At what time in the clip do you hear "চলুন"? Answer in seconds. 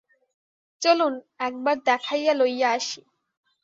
0.81-1.13